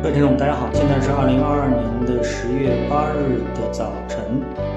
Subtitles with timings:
[0.00, 4.20] 各位听众，大家好，现在是二零二二年的十月八日的早晨。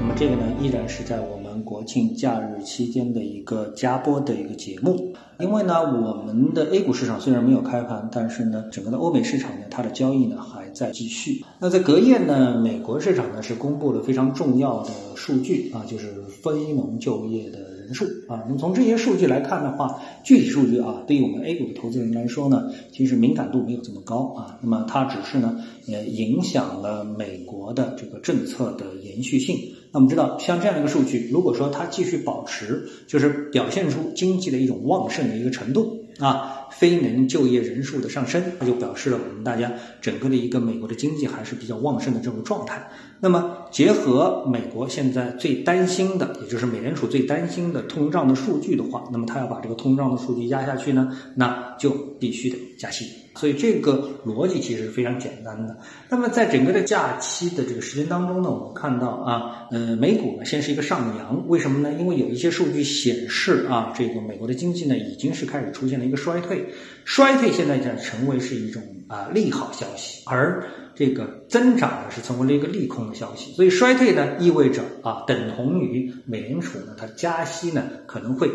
[0.00, 5.12] 那么这个呢，依然是在我们国庆假日期间的一个加播的一个节目。
[5.40, 11.44] 因为呢，我们的 A 股市场虽然没有开盘，但是呢，整个的欧美市场呢，它的交易呢还在继续。
[11.58, 17.58] 那在隔夜呢，美国市场呢是公布了非常重要的数据啊，就是非农就业的。
[17.88, 24.58] 人数啊，那么从这些数据来看的话，具体数据啊，对于我们 A 股的投资人来说呢，其实敏感度没有这么高啊。
[24.60, 29.56] 那么它只是呢，也，影响了美国的这个政策的延续性。
[29.90, 42.88] 那我们知道，像这样的一个数据，如果说它继续保持，就是表现出经济的一种旺盛的一个程度啊，非农就业人数的上升，那就表示了我们大家整个的一个美国的经济还是比较旺盛的这种状态。
[43.20, 53.06] 那么结合美国现在最担心的，也就是美联储最担心的通胀的数据的话，那么它要把这个通胀的数据压下去呢，那就必须得加息。
[53.34, 55.76] 所以这个逻辑其实是非常简单的。
[56.08, 61.96] 那么在整个的假期的这个时间当中呢，我们看到啊，呃，美股呢先是一个上扬，为什么呢？
[61.98, 66.57] 因为有一些数据显示啊，这个美国的经济呢已经是开始出现了一个衰退，
[67.04, 70.64] 衰退现在将成为是一种啊利好消息，而
[70.94, 73.52] 这个增长呢是成为了一个利空的消息。
[73.52, 78.50] 所以衰退呢意味着啊，等同于美联储呢它加息呢可能会。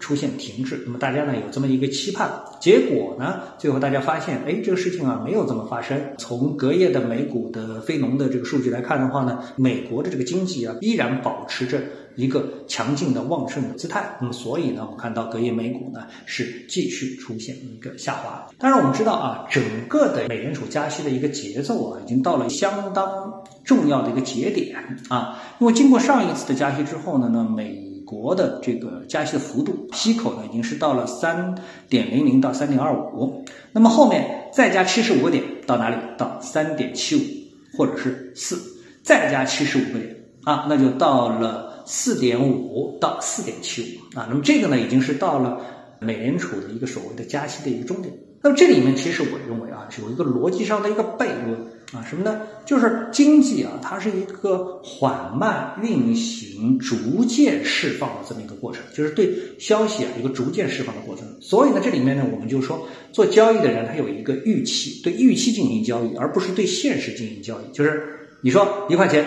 [0.00, 6.00] 出现停滞，那么大家呢有这么一个期盼，结果呢，最后大家发现，哎，这个事情啊没有这么发生。
[6.16, 11.82] 从隔夜的美股的非农的这个数据来看的话呢，美国的这个经济啊依然保持着
[12.16, 14.16] 一个强劲的旺盛的姿态。
[14.20, 18.46] 那么所以呢，我们看到隔夜美股呢是继续出现一个下滑。
[18.58, 24.76] 当然我们知道啊，整个的美联储加息的一个节奏啊，已经到了相当重要的一个节点
[25.08, 27.93] 啊，因为经过上一次的加息之后呢，那美。
[28.14, 31.54] 国的这个加息的幅度，息口呢已经是到了三
[31.88, 35.96] 点零零到三点二五，那么后面再加七十五个点到哪里？
[36.16, 38.56] 到三点七五或者是四，
[39.02, 44.26] 再加七十五个点啊，那就到了四点五到四点七五啊。
[44.28, 45.60] 那么这个呢已经是到了
[45.98, 48.14] 美联储的一个所谓的加息的一个终点。
[48.42, 51.58] 那么这里面其实我认为啊，有一个逻辑上的一个悖论
[51.94, 52.40] 啊，什么呢？
[52.66, 61.24] 就是经济啊，它是一个缓慢运行、逐渐释放的这么一个过程，就是对消息啊一个逐渐释放的过程。
[61.40, 67.72] 所以呢，这里面呢，我们就说做交易的人他有一个预期，对预期进行交易，而不是对现实进行交易。
[67.72, 68.02] 就是
[68.40, 69.24] 你说一块钱，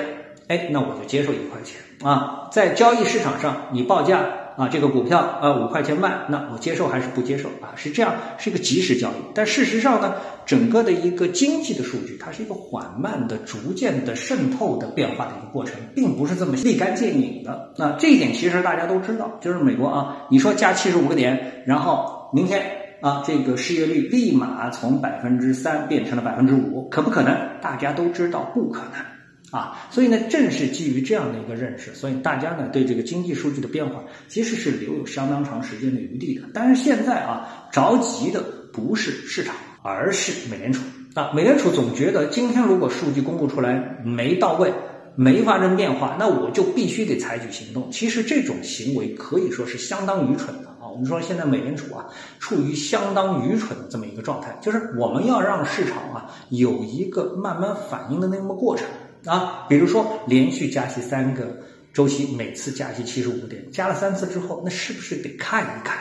[0.47, 4.46] 哎，那我就接受一块钱啊，在交易市场上你报价。
[4.57, 7.71] 啊，这个股票呃五块钱卖，那我接受还是不接受啊？
[7.75, 9.13] 是这样，是一个即时交易。
[9.35, 10.15] 但事实上呢，
[10.47, 17.71] 整个的一个经济的数据，它是一个缓慢的、逐渐的渗透的变化的一个过程，并不是这么立竿见影的。
[17.77, 22.59] 那这一点其实大家都知道，就是美国啊，你说加七十五个点，然后明天
[23.01, 27.31] 啊，这个失业率立马从百分之三变成了百分之五，可不可能？
[27.61, 29.16] 大家都知道不可能。
[29.49, 36.49] 啊，所以呢，正是基于这样的一个认识，所以大家呢对这个经济数据的变化其实是留有相当长时间的余地的。
[36.53, 38.43] 但是现在啊，着急的
[38.73, 40.81] 不是市场，而是美联储
[41.13, 41.31] 啊。
[41.33, 44.73] 美联储总觉得今天如果数据公布出来没到位，
[45.15, 47.89] 没发生变化，那我就必须得采取行动。
[47.89, 50.91] 其实这种行为可以说是相当愚蠢的啊。
[50.91, 52.05] 我们说现在美联储啊
[52.37, 58.85] 处于相当愚蠢的这么一个状态，就是我们要让市场啊有一个慢慢反应的那么过程。
[59.25, 61.57] 啊，比如说连续加息三个
[61.93, 65.97] 周期，每次加息七十五点，加了三次之后，那是不是得看一看，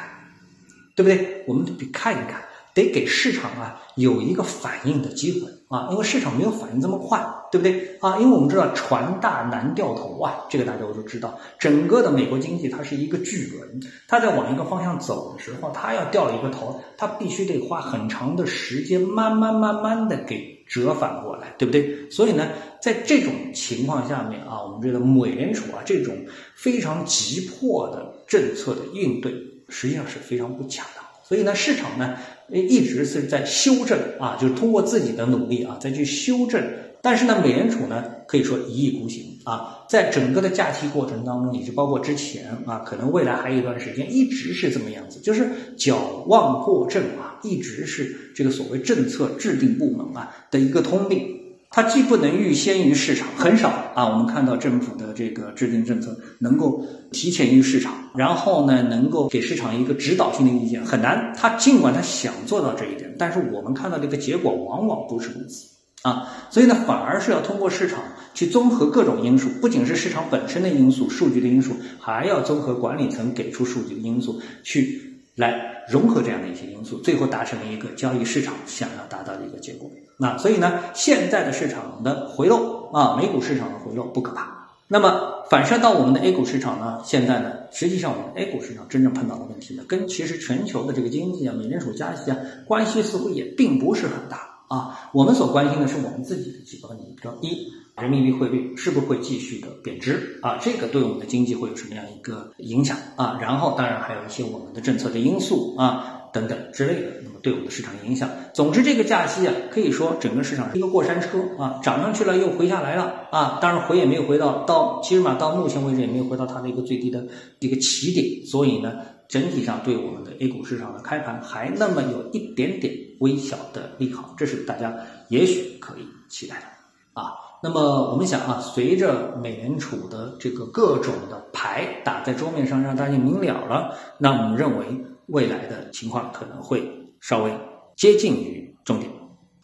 [0.95, 1.45] 对不对？
[1.47, 2.45] 我们得看一看，
[2.75, 7.19] 得给市场啊有一个反应的机会啊，因为市场没有反应这么快，
[7.51, 7.99] 对不对？
[8.01, 20.55] 啊，因为我们知道船大难掉头啊，这个大家都知道，整个的美国经济它是一个巨轮，它在往一个方向走的时候，它要掉一个头，它必须得花很长的时间，慢慢慢慢的给。
[20.69, 22.11] 折返过来，对不对？
[22.11, 22.49] 所以呢，
[22.83, 26.13] 在这种情况下面啊，我们觉得美联储啊这种
[26.57, 29.33] 非常急迫的政策的应对，
[29.69, 31.06] 实际上是非常不恰当。
[31.27, 32.17] 所以呢，市场呢
[32.51, 36.63] 一直是在修正啊，就是通过自己的努力啊再去修正。
[37.03, 45.97] 但是呢，美联储呢可以说一意孤行啊，在整个的假期过程当中，也就包括之前啊，可能未来还有一段时间，一直是这么样子，就是矫
[46.27, 51.46] 枉过正啊，一直是这个所谓政策制定部门啊的一个通病。
[51.77, 56.83] 它既不能预先于市场，很少啊，我们看到政府的这个制定政策能够
[57.13, 61.35] 提前于市场，然后呢，能够给市场一个指导性的意见，很难。
[61.37, 65.67] 他尽管他想做到这一点，但是我们看到这个结果往往不是如此。
[66.01, 67.99] 啊，所以呢，反而是要通过市场
[68.33, 79.89] 去综合各种因素，不仅是市场本身的因素、数据的因素，还要综合管理层给出数据的因素，去来融合这样的一些因素，最后达成了一个交易市场想要达到的一个结果。
[80.17, 84.67] 那所以呢，现在的市场的回落啊，美股市场的回落不可怕。
[84.89, 87.01] 那么反射到我们的 A 股市场呢？
[87.05, 95.11] 现在呢，实际上我们 A 股市场真正碰到的问题呢，跟其实全球的这个经济啊、美联储加息啊关系似乎也并不是很大啊。
[95.13, 100.59] 我们所关心的是我们自己的几个问题，比如一，人民币汇率是不是会继续的贬值啊？
[100.61, 103.39] 这个对我们的经济会有什么样一个影响啊？
[103.41, 106.13] 然后当然还有一些我们的政策的因素啊。
[106.33, 108.29] 等等之类的，那么对我们的市场影响。
[108.53, 117.27] 总之，这个假期啊，可以说整个市场是一个过山车啊，涨上去了又回下来了啊，当然回也没有回到到，起码到目前为止也没有回到它的一个最低的
[117.61, 118.45] 一个起点。
[118.45, 118.99] 所以呢，
[119.29, 124.95] 整体上对我们的 A 股市场的开盘还那么有一点点微小的利好，这是大家
[125.29, 127.35] 也许可以期待的啊。
[127.63, 134.87] 那么我们想啊，随着美联储的这个各种的牌打在桌面上，让大家明了了，那我们认为。
[135.29, 136.89] 未来的情况可能会
[137.21, 137.53] 稍微
[137.97, 139.11] 接近于终点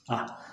[0.08, 0.26] 啊。